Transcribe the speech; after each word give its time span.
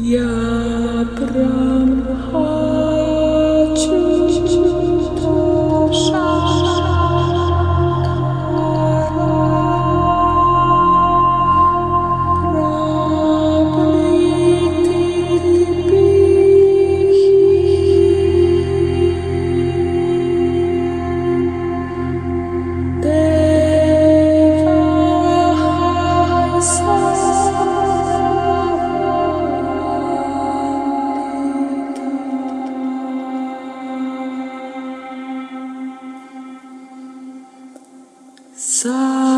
Я 0.00 1.06
прав. 1.16 1.71
Samabatu 38.66 39.31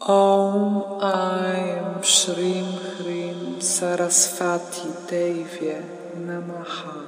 Om 0.00 1.02
Aim 1.02 2.00
Shrim 2.00 2.64
Hrim 2.96 3.60
Sarasvati 3.60 4.88
Devya 5.06 5.84
Namaha 6.16 7.04